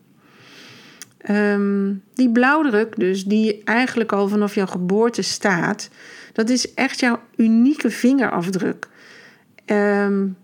Um, 1.30 2.02
die 2.14 2.30
blauwdruk, 2.30 2.98
dus 2.98 3.24
die 3.24 3.64
eigenlijk 3.64 4.12
al 4.12 4.28
vanaf 4.28 4.54
jouw 4.54 4.66
geboorte 4.66 5.22
staat, 5.22 5.88
dat 6.32 6.50
is 6.50 6.74
echt 6.74 7.00
jouw 7.00 7.20
unieke 7.36 7.90
vingerafdruk. 7.90 8.88
Um, 9.66 10.36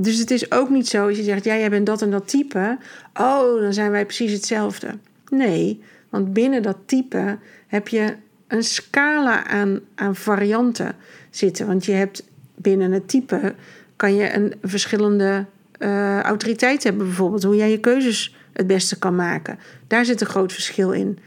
dus 0.00 0.18
het 0.18 0.30
is 0.30 0.52
ook 0.52 0.70
niet 0.70 0.88
zo 0.88 1.06
als 1.06 1.16
je 1.16 1.22
zegt, 1.22 1.44
ja, 1.44 1.56
jij 1.56 1.70
bent 1.70 1.86
dat 1.86 2.02
en 2.02 2.10
dat 2.10 2.28
type. 2.28 2.78
Oh, 3.14 3.60
dan 3.60 3.72
zijn 3.72 3.90
wij 3.90 4.04
precies 4.04 4.32
hetzelfde. 4.32 4.94
Nee, 5.28 5.82
want 6.08 6.32
binnen 6.32 6.62
dat 6.62 6.76
type 6.86 7.38
heb 7.66 7.88
je 7.88 8.14
een 8.48 8.62
scala 8.62 9.46
aan, 9.46 9.80
aan 9.94 10.16
varianten 10.16 10.94
zitten. 11.30 11.66
Want 11.66 11.84
je 11.84 11.92
hebt 11.92 12.24
binnen 12.54 12.92
het 12.92 13.08
type 13.08 13.54
kan 13.96 14.14
je 14.14 14.34
een 14.34 14.54
verschillende 14.62 15.46
uh, 15.78 16.20
autoriteit 16.20 16.82
hebben, 16.82 17.06
bijvoorbeeld. 17.06 17.42
Hoe 17.42 17.56
jij 17.56 17.70
je 17.70 17.80
keuzes 17.80 18.36
het 18.52 18.66
beste 18.66 18.98
kan 18.98 19.14
maken. 19.14 19.58
Daar 19.86 20.04
zit 20.04 20.20
een 20.20 20.26
groot 20.26 20.52
verschil 20.52 20.92
in. 20.92 21.18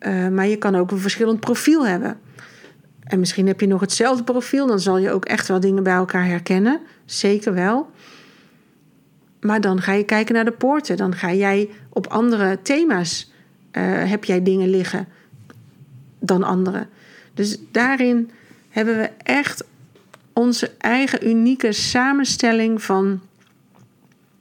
Uh, 0.00 0.28
maar 0.28 0.46
je 0.46 0.56
kan 0.56 0.76
ook 0.76 0.90
een 0.90 0.98
verschillend 0.98 1.40
profiel 1.40 1.86
hebben. 1.86 2.18
En 3.06 3.18
misschien 3.18 3.46
heb 3.46 3.60
je 3.60 3.66
nog 3.66 3.80
hetzelfde 3.80 4.24
profiel, 4.24 4.66
dan 4.66 4.80
zal 4.80 4.98
je 4.98 5.10
ook 5.10 5.24
echt 5.24 5.48
wel 5.48 5.60
dingen 5.60 5.82
bij 5.82 5.94
elkaar 5.94 6.26
herkennen. 6.26 6.80
Zeker 7.04 7.54
wel. 7.54 7.90
Maar 9.40 9.60
dan 9.60 9.80
ga 9.80 9.92
je 9.92 10.04
kijken 10.04 10.34
naar 10.34 10.44
de 10.44 10.52
poorten. 10.52 10.96
Dan 10.96 11.14
ga 11.14 11.32
jij 11.32 11.70
op 11.88 12.06
andere 12.06 12.58
thema's 12.62 13.32
uh, 13.72 13.82
heb 14.10 14.24
jij 14.24 14.42
dingen 14.42 14.68
liggen 14.68 15.08
dan 16.20 16.42
anderen. 16.42 16.88
Dus 17.34 17.58
daarin 17.70 18.30
hebben 18.68 18.96
we 18.96 19.10
echt 19.22 19.64
onze 20.32 20.70
eigen 20.78 21.28
unieke 21.28 21.72
samenstelling 21.72 22.82
van. 22.82 23.20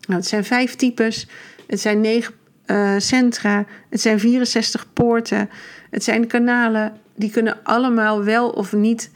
Nou, 0.07 0.19
het 0.19 0.27
zijn 0.27 0.45
vijf 0.45 0.75
types. 0.75 1.27
Het 1.67 1.79
zijn 1.79 2.01
negen 2.01 2.33
uh, 2.65 2.95
centra. 2.97 3.65
Het 3.89 4.01
zijn 4.01 4.19
64 4.19 4.93
poorten. 4.93 5.49
Het 5.89 6.03
zijn 6.03 6.27
kanalen. 6.27 6.99
Die 7.15 7.31
kunnen 7.31 7.57
allemaal 7.63 8.23
wel 8.23 8.49
of 8.49 8.73
niet 8.73 9.11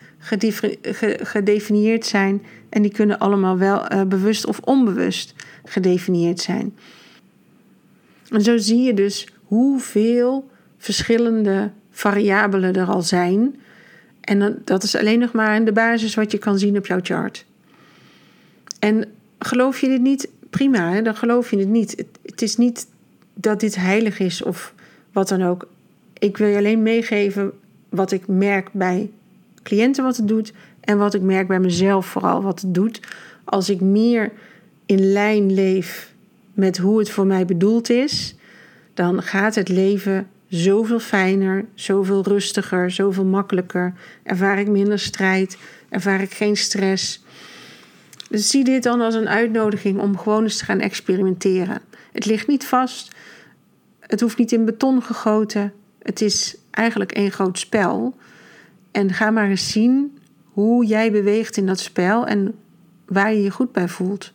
gedefinieerd 1.22 2.06
zijn. 2.06 2.46
En 2.70 2.82
die 2.82 2.92
kunnen 2.92 3.20
allemaal 3.20 3.58
wel 3.58 3.94
uh, 3.94 4.04
bewust 4.04 4.46
of 4.46 4.60
onbewust 4.60 5.34
gedefinieerd 5.66 6.40
zijn. 6.40 6.76
En 8.30 8.42
zo 8.42 8.58
zie 8.58 8.82
je 8.82 8.94
dus 8.94 9.28
hoeveel 9.44 10.50
verschillende 10.78 11.72
variabelen 11.92 12.76
er 12.76 12.88
al 12.88 13.02
zijn. 13.02 13.56
En 14.22 14.62
dat 14.66 14.84
is 14.84 14.96
alleen 14.96 15.20
nog 15.20 15.32
maar 15.32 15.66
de 15.66 15.72
basis 15.72 16.16
wat 16.16 16.32
je 16.32 16.38
kan 16.38 16.60
zien 16.60 16.78
op 16.78 16.86
jouw 16.86 17.00
chart. 17.02 17.46
En 18.80 19.06
geloof 19.40 19.82
je 19.82 19.88
dit 19.88 20.02
niet? 20.02 20.30
Prima, 20.50 21.02
dan 21.02 21.16
geloof 21.16 21.52
je 21.52 21.58
het 21.58 21.68
niet. 21.68 22.06
Het 22.26 22.42
is 22.42 22.58
niet 22.58 22.88
dat 23.34 23.60
dit 23.60 23.76
heilig 23.76 24.20
is 24.20 24.44
of 24.44 24.74
wat 25.12 25.28
dan 25.28 25.44
ook. 25.44 25.68
Ik 26.14 26.38
wil 26.38 26.48
je 26.48 26.58
alleen 26.58 26.84
meegeven 26.84 27.54
wat 27.90 28.12
ik 28.12 28.28
merk 28.28 28.70
bij 28.72 29.12
cliënten 29.64 30.04
wat 30.04 30.18
het 30.18 30.28
doet 30.28 30.54
en 30.82 30.98
wat 30.98 31.14
ik 31.14 31.22
merk 31.22 31.48
bij 31.48 31.60
mezelf 31.60 32.06
vooral 32.06 32.42
wat 32.42 32.62
het 32.62 32.74
doet. 32.74 33.00
Als 33.44 33.70
ik 33.70 33.82
meer 33.82 34.32
in 34.86 35.12
lijn 35.12 35.54
leef 35.54 36.14
met 36.54 36.78
hoe 36.78 37.00
het 37.00 37.10
voor 37.10 37.26
mij 37.26 37.46
bedoeld 37.46 37.90
is, 37.90 38.36
dan 38.94 39.24
gaat 39.24 39.56
het 39.56 39.70
leven 39.70 40.28
zoveel 40.48 41.00
fijner, 41.00 41.66
zoveel 41.74 42.24
rustiger, 42.24 42.92
zoveel 42.92 43.26
makkelijker. 43.26 43.94
Ervaar 44.24 44.60
ik 44.60 44.68
minder 44.68 45.00
strijd, 45.00 45.58
ervaar 45.90 46.22
ik 46.22 46.32
geen 46.32 46.58
stress. 46.58 47.24
Dus 48.30 48.50
zie 48.50 48.64
dit 48.64 48.84
dan 48.84 49.02
als 49.02 49.16
een 49.16 49.30
uitnodiging 49.30 50.00
om 50.00 50.18
gewoon 50.18 50.44
eens 50.44 50.58
te 50.58 50.66
gaan 50.66 50.80
experimenteren. 50.80 51.82
Het 52.12 52.26
ligt 52.26 52.48
niet 52.48 52.66
vast, 52.66 53.16
het 54.00 54.22
hoeft 54.22 54.38
niet 54.38 54.52
in 54.52 54.66
beton 54.66 55.04
gegoten. 55.04 55.74
Het 56.02 56.22
is 56.22 56.58
eigenlijk 56.72 57.12
één 57.12 57.32
groot 57.32 57.60
spel. 57.60 58.16
En 58.92 59.14
ga 59.14 59.32
maar 59.32 59.50
eens 59.50 59.72
zien 59.72 60.18
hoe 60.44 60.86
jij 60.86 61.12
beweegt 61.12 61.58
in 61.58 61.66
dat 61.66 61.80
spel 61.80 62.28
en 62.28 62.56
waar 63.06 63.34
je 63.34 63.42
je 63.42 63.52
goed 63.52 63.72
bij 63.72 63.88
voelt. 63.88 64.34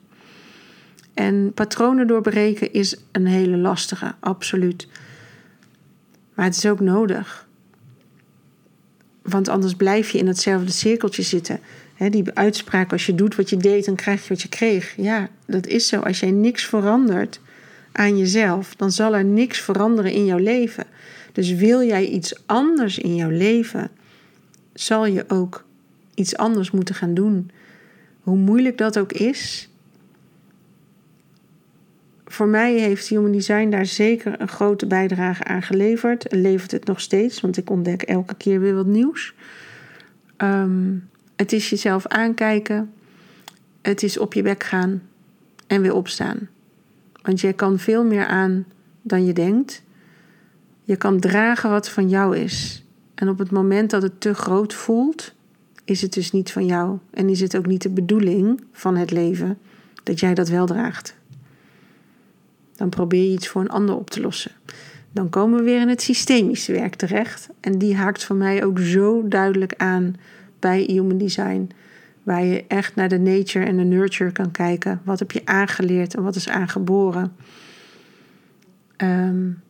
En 1.14 1.52
patronen 1.54 2.06
doorbreken 2.06 2.72
is 2.72 2.96
een 3.12 3.26
hele 3.26 3.56
lastige, 3.56 4.14
absoluut. 4.20 4.88
Maar 6.34 6.44
het 6.44 6.56
is 6.56 6.66
ook 6.66 6.80
nodig. 6.80 7.48
Want 9.22 9.48
anders 9.48 9.74
blijf 9.74 10.10
je 10.10 10.18
in 10.18 10.26
hetzelfde 10.26 10.72
cirkeltje 10.72 11.22
zitten. 11.22 11.60
die 12.10 12.32
uitspraak, 12.34 12.92
als 12.92 13.06
je 13.06 13.14
doet 13.14 13.36
wat 13.36 13.50
je 13.50 13.56
deed, 13.56 13.84
dan 13.84 13.94
krijg 13.94 14.22
je 14.22 14.28
wat 14.28 14.42
je 14.42 14.48
kreeg. 14.48 14.94
Ja, 14.96 15.28
dat 15.46 15.66
is 15.66 15.88
zo. 15.88 16.00
Als 16.00 16.20
jij 16.20 16.30
niks 16.30 16.64
verandert 16.66 17.40
aan 17.92 18.18
jezelf, 18.18 18.74
dan 18.74 18.92
zal 18.92 19.14
er 19.14 19.24
niks 19.24 19.60
veranderen 19.60 20.12
in 20.12 20.24
jouw 20.24 20.38
leven. 20.38 20.84
Dus 21.34 21.52
wil 21.52 21.82
jij 21.82 22.06
iets 22.06 22.46
anders 22.46 22.98
in 22.98 23.14
jouw 23.14 23.30
leven, 23.30 23.90
zal 24.72 25.06
je 25.06 25.24
ook 25.28 25.64
iets 26.14 26.36
anders 26.36 26.70
moeten 26.70 26.94
gaan 26.94 27.14
doen. 27.14 27.50
Hoe 28.20 28.36
moeilijk 28.36 28.78
dat 28.78 28.98
ook 28.98 29.12
is, 29.12 29.68
voor 32.24 32.48
mij 32.48 32.74
heeft 32.74 33.08
Human 33.08 33.32
Design 33.32 33.68
daar 33.68 33.86
zeker 33.86 34.40
een 34.40 34.48
grote 34.48 34.86
bijdrage 34.86 35.44
aan 35.44 35.62
geleverd. 35.62 36.28
En 36.28 36.40
levert 36.40 36.70
het 36.70 36.84
nog 36.84 37.00
steeds, 37.00 37.40
want 37.40 37.56
ik 37.56 37.70
ontdek 37.70 38.02
elke 38.02 38.34
keer 38.34 38.60
weer 38.60 38.74
wat 38.74 38.86
nieuws. 38.86 39.34
Um, 40.38 41.08
het 41.36 41.52
is 41.52 41.70
jezelf 41.70 42.06
aankijken. 42.06 42.92
Het 43.82 44.02
is 44.02 44.18
op 44.18 44.34
je 44.34 44.42
bek 44.42 44.64
gaan 44.64 45.02
en 45.66 45.82
weer 45.82 45.94
opstaan. 45.94 46.48
Want 47.22 47.40
je 47.40 47.52
kan 47.52 47.78
veel 47.78 48.04
meer 48.04 48.26
aan 48.26 48.66
dan 49.02 49.24
je 49.24 49.32
denkt. 49.32 49.83
Je 50.84 50.96
kan 50.96 51.20
dragen 51.20 51.70
wat 51.70 51.88
van 51.88 52.08
jou 52.08 52.36
is. 52.36 52.84
En 53.14 53.28
op 53.28 53.38
het 53.38 53.50
moment 53.50 53.90
dat 53.90 54.02
het 54.02 54.20
te 54.20 54.34
groot 54.34 54.74
voelt, 54.74 55.34
is 55.84 56.02
het 56.02 56.12
dus 56.12 56.32
niet 56.32 56.52
van 56.52 56.66
jou. 56.66 56.98
En 57.10 57.28
is 57.28 57.40
het 57.40 57.56
ook 57.56 57.66
niet 57.66 57.82
de 57.82 57.90
bedoeling 57.90 58.64
van 58.72 58.96
het 58.96 59.10
leven 59.10 59.58
dat 60.02 60.20
jij 60.20 60.34
dat 60.34 60.48
wel 60.48 60.66
draagt. 60.66 61.16
Dan 62.76 62.88
probeer 62.88 63.22
je 63.22 63.32
iets 63.32 63.48
voor 63.48 63.60
een 63.60 63.68
ander 63.68 63.96
op 63.96 64.10
te 64.10 64.20
lossen. 64.20 64.50
Dan 65.12 65.28
komen 65.28 65.58
we 65.58 65.64
weer 65.64 65.80
in 65.80 65.88
het 65.88 66.02
systemische 66.02 66.72
werk 66.72 66.94
terecht. 66.94 67.48
En 67.60 67.78
die 67.78 67.96
haakt 67.96 68.24
voor 68.24 68.36
mij 68.36 68.64
ook 68.64 68.78
zo 68.78 69.28
duidelijk 69.28 69.74
aan 69.76 70.16
bij 70.58 70.82
Human 70.82 71.18
Design. 71.18 71.70
Waar 72.22 72.44
je 72.44 72.64
echt 72.68 72.94
naar 72.94 73.08
de 73.08 73.18
nature 73.18 73.64
en 73.64 73.76
de 73.76 73.84
nurture 73.84 74.32
kan 74.32 74.50
kijken. 74.50 75.00
Wat 75.04 75.18
heb 75.18 75.30
je 75.30 75.42
aangeleerd 75.44 76.14
en 76.14 76.22
wat 76.22 76.34
is 76.34 76.48
aangeboren. 76.48 77.36
Um, 78.96 79.62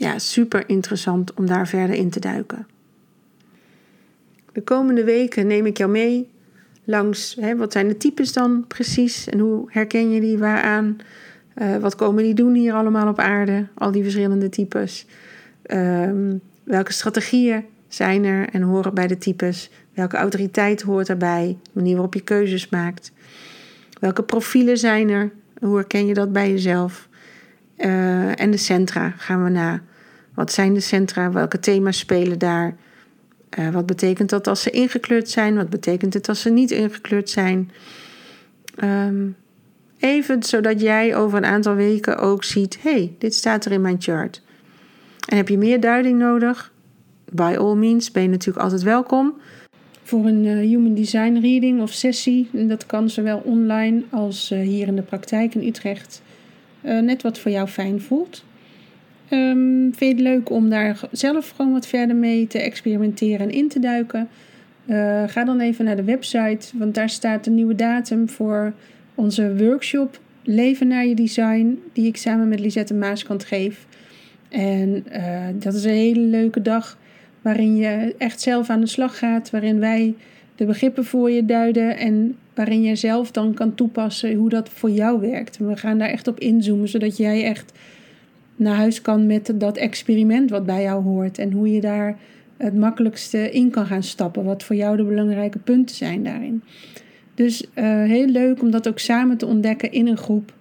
ja, 0.00 0.18
super 0.18 0.68
interessant 0.68 1.34
om 1.34 1.46
daar 1.46 1.68
verder 1.68 1.96
in 1.96 2.10
te 2.10 2.20
duiken. 2.20 2.66
De 4.52 4.62
komende 4.62 5.04
weken 5.04 5.46
neem 5.46 5.66
ik 5.66 5.78
jou 5.78 5.90
mee 5.90 6.30
langs 6.84 7.36
hè, 7.40 7.56
wat 7.56 7.72
zijn 7.72 7.88
de 7.88 7.96
types 7.96 8.32
dan 8.32 8.64
precies 8.66 9.28
en 9.28 9.38
hoe 9.38 9.64
herken 9.66 10.10
je 10.10 10.20
die 10.20 10.38
waaraan? 10.38 10.96
Uh, 11.56 11.76
wat 11.76 11.94
komen 11.94 12.22
die 12.22 12.34
doen 12.34 12.54
hier 12.54 12.72
allemaal 12.72 13.08
op 13.08 13.18
aarde? 13.18 13.66
Al 13.74 13.90
die 13.90 14.02
verschillende 14.02 14.48
types. 14.48 15.06
Ehm, 15.62 16.36
welke 16.64 16.92
strategieën 16.92 17.64
zijn 17.88 18.24
er 18.24 18.48
en 18.48 18.62
horen 18.62 18.94
bij 18.94 19.06
de 19.06 19.18
types? 19.18 19.70
Welke 19.94 20.16
autoriteit 20.16 20.82
hoort 20.82 21.08
erbij? 21.08 21.58
De 21.62 21.70
manier 21.72 21.92
waarop 21.92 22.14
je 22.14 22.20
keuzes 22.20 22.68
maakt. 22.68 23.12
Welke 24.00 24.22
profielen 24.22 24.78
zijn 24.78 25.08
er? 25.08 25.30
Hoe 25.58 25.76
herken 25.76 26.06
je 26.06 26.14
dat 26.14 26.32
bij 26.32 26.50
jezelf? 26.50 27.08
Uh, 27.76 28.40
en 28.40 28.50
de 28.50 28.56
centra 28.56 29.10
gaan 29.16 29.44
we 29.44 29.50
na. 29.50 29.82
Wat 30.34 30.52
zijn 30.52 30.74
de 30.74 30.80
centra? 30.80 31.32
Welke 31.32 31.58
thema's 31.58 31.98
spelen 31.98 32.38
daar? 32.38 32.76
Uh, 33.58 33.68
wat 33.68 33.86
betekent 33.86 34.30
dat 34.30 34.46
als 34.46 34.62
ze 34.62 34.70
ingekleurd 34.70 35.30
zijn? 35.30 35.56
Wat 35.56 35.70
betekent 35.70 36.14
het 36.14 36.28
als 36.28 36.40
ze 36.40 36.50
niet 36.50 36.70
ingekleurd 36.70 37.30
zijn? 37.30 37.70
Um, 38.84 39.36
even 39.98 40.42
zodat 40.42 40.80
jij 40.80 41.16
over 41.16 41.38
een 41.38 41.44
aantal 41.44 41.74
weken 41.74 42.18
ook 42.18 42.44
ziet: 42.44 42.78
hey, 42.82 43.14
dit 43.18 43.34
staat 43.34 43.64
er 43.64 43.72
in 43.72 43.80
mijn 43.80 44.00
chart. 44.00 44.42
En 45.28 45.36
heb 45.36 45.48
je 45.48 45.58
meer 45.58 45.80
duiding 45.80 46.18
nodig? 46.18 46.72
By 47.32 47.54
all 47.58 47.74
means 47.74 48.10
ben 48.10 48.22
je 48.22 48.28
natuurlijk 48.28 48.64
altijd 48.64 48.82
welkom 48.82 49.34
voor 50.02 50.26
een 50.26 50.44
uh, 50.44 50.58
Human 50.58 50.94
Design 50.94 51.38
reading 51.40 51.80
of 51.80 51.92
sessie. 51.92 52.48
En 52.52 52.68
dat 52.68 52.86
kan 52.86 53.10
zowel 53.10 53.42
online 53.44 54.02
als 54.10 54.50
uh, 54.52 54.60
hier 54.60 54.86
in 54.86 54.96
de 54.96 55.02
praktijk 55.02 55.54
in 55.54 55.66
Utrecht. 55.66 56.22
Net 56.82 57.22
wat 57.22 57.38
voor 57.38 57.50
jou 57.50 57.68
fijn 57.68 58.00
voelt. 58.00 58.44
Um, 59.32 59.94
vind 59.94 59.98
je 59.98 60.06
het 60.06 60.20
leuk 60.20 60.50
om 60.50 60.70
daar 60.70 61.00
zelf 61.12 61.48
gewoon 61.56 61.72
wat 61.72 61.86
verder 61.86 62.16
mee 62.16 62.46
te 62.46 62.58
experimenteren 62.58 63.40
en 63.40 63.50
in 63.50 63.68
te 63.68 63.78
duiken? 63.78 64.28
ga 65.26 65.44
dan 65.44 65.60
even 65.60 65.84
naar 65.84 65.96
de 65.96 66.04
website, 66.04 66.78
want 66.78 66.94
daar 66.94 67.10
staat 67.10 67.46
een 67.46 67.54
nieuwe 67.54 67.74
datum 67.74 68.28
voor 68.28 68.72
onze 69.14 69.56
workshop 69.56 70.20
Leven 70.42 70.88
naar 70.88 71.06
je 71.06 71.14
design, 71.14 71.82
die 71.92 72.06
ik 72.06 72.16
samen 72.16 72.48
met 72.48 72.60
Lisette 72.60 72.94
Maaskant 72.94 73.44
geef. 73.44 73.86
En 74.48 75.04
dat 75.58 75.74
is 75.74 75.84
een 75.84 75.90
hele 75.90 76.20
leuke 76.20 76.62
dag 76.62 76.98
waarin 77.42 77.76
je 77.76 78.14
echt 78.18 78.40
zelf 78.40 78.70
aan 78.70 78.80
de 78.80 78.86
slag 78.86 79.18
gaat, 79.18 79.50
waarin 79.50 79.78
wij 79.78 80.14
de 80.54 80.64
begrippen 80.64 81.04
voor 81.04 81.30
je 81.30 81.44
duiden 81.44 81.96
en 81.96 82.36
waarin 82.54 82.82
je 82.82 82.96
zelf 82.96 83.30
dan 83.30 83.54
kan 83.54 83.74
toepassen 83.74 84.34
hoe 84.34 84.48
dat 84.48 84.68
voor 84.68 84.90
jou 84.90 85.20
werkt. 85.20 85.56
En 85.56 85.68
we 85.68 85.76
gaan 85.76 85.98
daar 85.98 86.08
echt 86.08 86.28
op 86.28 86.40
inzoomen, 86.40 86.88
zodat 86.88 87.16
jij 87.16 87.44
echt 87.44 87.72
naar 88.60 88.76
huis 88.76 89.02
kan 89.02 89.26
met 89.26 89.52
dat 89.54 89.76
experiment 89.76 90.50
wat 90.50 90.66
bij 90.66 90.82
jou 90.82 91.02
hoort 91.02 91.38
en 91.38 91.52
hoe 91.52 91.72
je 91.72 91.80
daar 91.80 92.18
het 92.56 92.74
makkelijkste 92.74 93.50
in 93.50 93.70
kan 93.70 93.86
gaan 93.86 94.02
stappen, 94.02 94.44
wat 94.44 94.62
voor 94.62 94.76
jou 94.76 94.96
de 94.96 95.04
belangrijke 95.04 95.58
punten 95.58 95.96
zijn 95.96 96.24
daarin. 96.24 96.62
Dus 97.34 97.62
uh, 97.62 97.84
heel 98.04 98.26
leuk 98.26 98.62
om 98.62 98.70
dat 98.70 98.88
ook 98.88 98.98
samen 98.98 99.36
te 99.36 99.46
ontdekken 99.46 99.92
in 99.92 100.06
een 100.06 100.16
groep. 100.16 100.52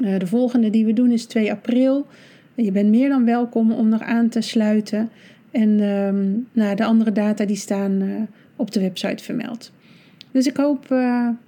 Uh, 0.00 0.18
de 0.18 0.26
volgende 0.26 0.70
die 0.70 0.84
we 0.84 0.92
doen 0.92 1.10
is 1.10 1.24
2 1.24 1.50
april. 1.50 2.06
Je 2.54 2.72
bent 2.72 2.90
meer 2.90 3.08
dan 3.08 3.24
welkom 3.24 3.72
om 3.72 3.88
nog 3.88 4.02
aan 4.02 4.28
te 4.28 4.40
sluiten. 4.40 5.10
En 5.50 5.80
um, 5.80 6.46
nou, 6.52 6.76
de 6.76 6.84
andere 6.84 7.12
data 7.12 7.44
die 7.44 7.56
staan 7.56 8.02
uh, 8.02 8.14
op 8.56 8.70
de 8.72 8.80
website 8.80 9.24
vermeld. 9.24 9.72
Dus 10.30 10.46
ik 10.46 10.56
hoop 10.56 10.88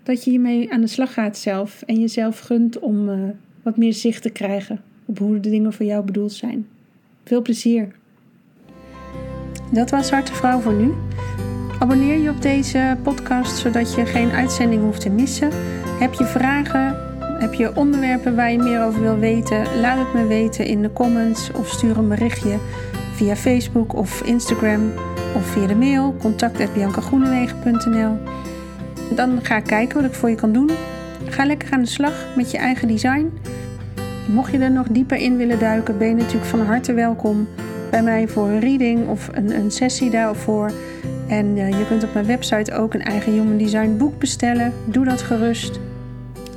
dat 0.03 0.25
je 0.25 0.31
hiermee 0.31 0.73
aan 0.73 0.81
de 0.81 0.87
slag 0.87 1.13
gaat 1.13 1.39
zelf. 1.39 1.83
En 1.87 2.01
jezelf 2.01 2.39
gunt 2.39 2.79
om 2.79 3.11
wat 3.63 3.77
meer 3.77 3.93
zicht 3.93 4.23
te 4.23 4.31
krijgen 4.31 4.81
op 5.09 5.19
hoe 5.19 5.41
de 5.41 5.50
dingen 5.50 5.73
voor 5.73 5.87
jou 5.87 6.05
bedoeld 6.05 6.33
zijn. 6.33 6.67
Veel 7.25 7.43
plezier. 7.43 7.88
Dat 9.73 9.91
was 9.91 10.11
Harte 10.11 10.35
Vrouw 10.35 10.61
voor 10.61 10.73
nu. 10.73 10.93
Abonneer 11.79 12.19
je 12.19 12.31
op 12.31 12.43
deze 12.43 12.97
podcast 13.03 13.57
zodat 13.57 13.95
je 13.95 14.07
geen 14.07 14.31
uitzending 14.31 14.83
hoeft 14.83 15.00
te 15.00 15.11
missen. 15.11 15.50
Heb 15.99 16.15
je 16.15 16.25
vragen? 16.25 16.97
Heb 17.38 17.55
je 17.55 17.77
onderwerpen 17.77 18.37
waar 18.37 18.53
je 18.53 18.59
meer 18.59 18.85
over 18.85 19.00
wil 19.00 19.19
weten? 19.19 19.81
Laat 19.81 19.99
het 19.99 20.15
me 20.15 20.27
weten 20.27 20.67
in 20.67 20.83
de 20.83 20.93
comments 20.93 21.50
of 21.53 21.68
stuur 21.68 21.99
een 21.99 22.09
berichtje 22.09 22.59
via 23.14 23.37
Facebook 23.37 23.94
of 23.94 24.23
Instagram 24.23 24.92
of 25.35 25.47
via 25.47 25.66
de 25.66 25.75
mail 25.75 26.16
contact.biancagroenewegen.nl. 26.18 28.16
Dan 29.14 29.38
ga 29.44 29.57
ik 29.57 29.64
kijken 29.64 29.97
wat 29.97 30.11
ik 30.11 30.16
voor 30.16 30.31
je 30.31 30.35
kan 30.35 30.53
doen. 30.53 30.71
Ga 31.25 31.44
lekker 31.44 31.73
aan 31.73 31.81
de 31.81 31.87
slag 31.87 32.27
met 32.37 32.51
je 32.51 32.59
eigen 32.59 32.88
design. 32.88 33.33
Mocht 34.29 34.53
je 34.53 34.59
er 34.59 34.71
nog 34.71 34.87
dieper 34.91 35.17
in 35.17 35.37
willen 35.37 35.59
duiken, 35.59 35.99
ben 35.99 36.09
je 36.09 36.14
natuurlijk 36.14 36.45
van 36.45 36.61
harte 36.61 36.93
welkom 36.93 37.49
bij 37.91 38.03
mij 38.03 38.29
voor 38.29 38.49
een 38.49 38.61
reading 38.61 39.09
of 39.09 39.29
een, 39.33 39.55
een 39.55 39.71
sessie 39.71 40.11
daarvoor. 40.11 40.71
En 41.29 41.57
uh, 41.57 41.69
je 41.69 41.87
kunt 41.88 42.05
op 42.05 42.14
mijn 42.14 42.27
website 42.27 42.75
ook 42.75 42.95
een 42.95 43.03
eigen 43.03 43.33
Human 43.33 43.57
Design 43.57 43.97
boek 43.97 44.19
bestellen. 44.19 44.73
Doe 44.85 45.05
dat 45.05 45.23
gerust. 45.23 45.81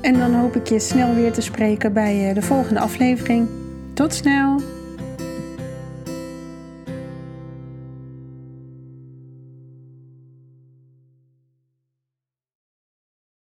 En 0.02 0.14
dan 0.20 0.34
hoop 0.34 0.56
ik 0.56 0.68
je 0.68 0.80
snel 0.80 1.16
weer 1.16 1.32
te 1.32 1.42
spreken 1.42 1.94
bij 1.94 2.30
uh, 2.30 2.36
de 2.36 2.42
volgende 2.42 2.80
aflevering. 2.80 3.48
Tot 3.94 4.14
snel! 4.14 4.81